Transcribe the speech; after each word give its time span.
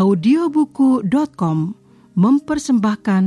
audiobuku.com 0.00 1.76
mempersembahkan 2.16 3.24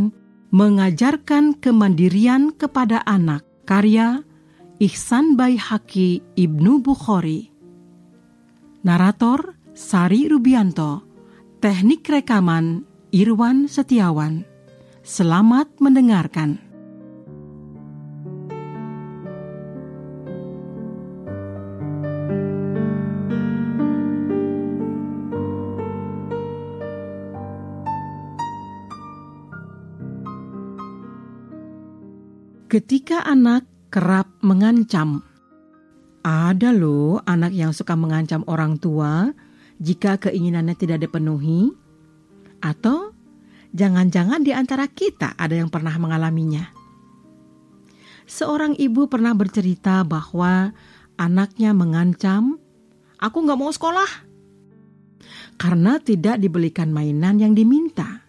Mengajarkan 0.54 1.58
Kemandirian 1.62 2.50
kepada 2.54 3.02
Anak. 3.06 3.46
Karya 3.70 4.26
Ihsan 4.82 5.38
Baihaki 5.38 6.26
Ibnu 6.34 6.82
Bukhari. 6.82 7.54
Narator 8.82 9.54
Sari 9.78 10.26
Rubianto. 10.26 11.06
Teknik 11.62 12.10
rekaman 12.10 12.84
Irwan 13.14 13.70
Setiawan. 13.70 14.42
Selamat 15.06 15.70
mendengarkan 15.78 16.58
Ketika 32.74 33.22
anak 33.22 33.70
kerap 33.94 34.34
mengancam, 34.42 35.22
ada 36.26 36.74
loh 36.74 37.22
anak 37.22 37.54
yang 37.54 37.70
suka 37.70 37.94
mengancam 37.94 38.42
orang 38.50 38.82
tua 38.82 39.30
jika 39.78 40.18
keinginannya 40.18 40.74
tidak 40.74 41.06
dipenuhi, 41.06 41.70
atau 42.66 43.14
jangan-jangan 43.78 44.42
di 44.42 44.58
antara 44.58 44.90
kita 44.90 45.38
ada 45.38 45.54
yang 45.54 45.70
pernah 45.70 45.94
mengalaminya. 46.02 46.66
Seorang 48.26 48.74
ibu 48.82 49.06
pernah 49.06 49.38
bercerita 49.38 50.02
bahwa 50.02 50.74
anaknya 51.22 51.78
mengancam, 51.78 52.58
"Aku 53.22 53.46
nggak 53.46 53.60
mau 53.62 53.70
sekolah," 53.70 54.10
karena 55.62 56.02
tidak 56.02 56.42
dibelikan 56.42 56.90
mainan 56.90 57.38
yang 57.38 57.54
diminta. 57.54 58.26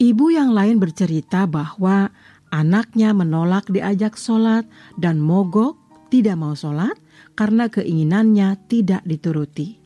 Ibu 0.00 0.32
yang 0.32 0.56
lain 0.56 0.80
bercerita 0.80 1.44
bahwa 1.44 2.08
Anaknya 2.48 3.12
menolak 3.12 3.68
diajak 3.68 4.16
sholat 4.16 4.64
dan 4.96 5.20
mogok 5.20 5.76
tidak 6.08 6.40
mau 6.40 6.56
sholat 6.56 6.96
karena 7.36 7.68
keinginannya 7.68 8.56
tidak 8.66 9.04
dituruti. 9.04 9.76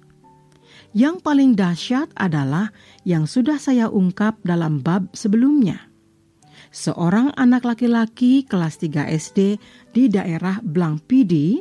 Yang 0.93 1.25
paling 1.25 1.57
dahsyat 1.57 2.13
adalah 2.15 2.71
yang 3.03 3.25
sudah 3.25 3.57
saya 3.57 3.89
ungkap 3.89 4.39
dalam 4.45 4.85
bab 4.85 5.11
sebelumnya. 5.17 5.89
Seorang 6.73 7.37
anak 7.37 7.69
laki-laki 7.69 8.45
kelas 8.49 8.81
3 8.81 9.13
SD 9.13 9.61
di 9.93 10.09
daerah 10.09 10.61
Blangpidi 10.65 11.61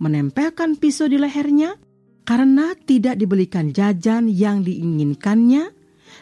menempelkan 0.00 0.76
pisau 0.76 1.08
di 1.08 1.16
lehernya 1.16 1.76
karena 2.24 2.76
tidak 2.84 3.16
dibelikan 3.20 3.72
jajan 3.72 4.28
yang 4.28 4.64
diinginkannya 4.64 5.72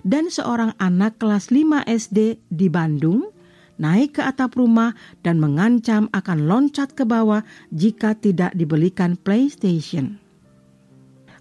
dan 0.07 0.31
seorang 0.31 0.75
anak 0.79 1.19
kelas 1.19 1.51
5 1.51 1.87
SD 1.87 2.43
di 2.47 2.67
Bandung 2.71 3.38
naik 3.79 4.19
ke 4.19 4.23
atap 4.23 4.59
rumah 4.59 4.95
dan 5.23 5.39
mengancam 5.39 6.11
akan 6.11 6.51
loncat 6.51 6.93
ke 6.93 7.07
bawah 7.07 7.47
jika 7.73 8.19
tidak 8.19 8.53
dibelikan 8.59 9.15
PlayStation. 9.19 10.19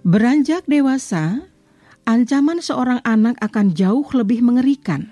Beranjak 0.08 0.64
dewasa, 0.70 1.44
ancaman 2.08 2.64
seorang 2.64 3.04
anak 3.04 3.36
akan 3.44 3.76
jauh 3.76 4.08
lebih 4.16 4.40
mengerikan. 4.40 5.12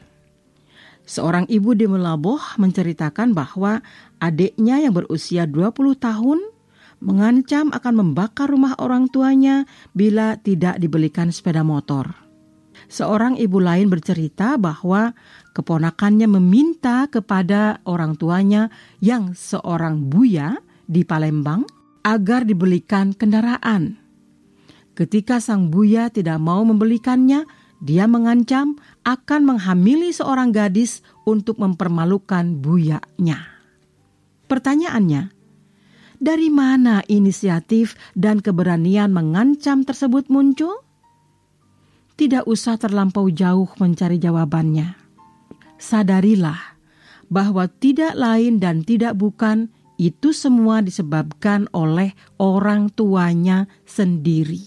Seorang 1.06 1.46
ibu 1.52 1.78
di 1.78 1.86
Melaboh 1.86 2.42
menceritakan 2.58 3.38
bahwa 3.38 3.86
adiknya 4.18 4.82
yang 4.82 4.98
berusia 4.98 5.46
20 5.46 5.94
tahun 6.02 6.40
mengancam 6.98 7.70
akan 7.70 7.94
membakar 7.94 8.50
rumah 8.50 8.74
orang 8.82 9.06
tuanya 9.12 9.70
bila 9.94 10.42
tidak 10.42 10.82
dibelikan 10.82 11.30
sepeda 11.30 11.62
motor. 11.62 12.25
Seorang 12.86 13.42
ibu 13.42 13.58
lain 13.58 13.90
bercerita 13.90 14.62
bahwa 14.62 15.18
keponakannya 15.58 16.30
meminta 16.30 17.10
kepada 17.10 17.82
orang 17.88 18.14
tuanya 18.16 18.70
yang 19.02 19.34
seorang 19.34 20.06
buya 20.06 20.62
di 20.86 21.02
Palembang 21.02 21.66
agar 22.06 22.46
dibelikan 22.46 23.18
kendaraan. 23.18 23.98
Ketika 24.94 25.42
sang 25.42 25.74
buya 25.74 26.14
tidak 26.14 26.38
mau 26.40 26.62
membelikannya, 26.62 27.44
dia 27.84 28.06
mengancam 28.08 28.80
akan 29.04 29.42
menghamili 29.44 30.14
seorang 30.16 30.56
gadis 30.56 31.04
untuk 31.28 31.60
mempermalukan 31.60 32.62
buyanya. 32.62 33.44
Pertanyaannya, 34.46 35.34
dari 36.22 36.48
mana 36.54 37.04
inisiatif 37.12 38.00
dan 38.16 38.40
keberanian 38.40 39.12
mengancam 39.12 39.84
tersebut 39.84 40.32
muncul? 40.32 40.85
Tidak 42.16 42.48
usah 42.48 42.80
terlampau 42.80 43.28
jauh 43.28 43.68
mencari 43.76 44.16
jawabannya 44.16 45.06
sadarilah 45.86 46.80
bahwa 47.28 47.68
tidak 47.68 48.16
lain 48.16 48.62
dan 48.62 48.86
tidak 48.86 49.18
bukan 49.18 49.72
itu 49.96 50.36
semua 50.36 50.84
disebabkan 50.84 51.72
oleh 51.72 52.12
orang 52.36 52.92
tuanya 52.92 53.72
sendiri. 53.88 54.62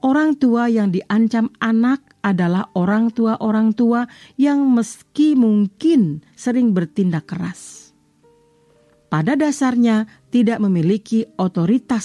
Orang 0.00 0.40
tua 0.40 0.72
yang 0.72 0.94
diancam 0.94 1.52
anak 1.60 2.00
adalah 2.24 2.72
orang 2.72 3.12
tua-orang 3.12 3.76
tua 3.76 4.08
yang 4.40 4.64
meski 4.72 5.36
mungkin 5.36 6.24
sering 6.32 6.72
bertindak 6.72 7.28
keras. 7.28 7.92
Pada 9.10 9.34
dasarnya 9.34 10.06
tidak 10.30 10.62
memiliki 10.62 11.26
otoritas 11.36 11.98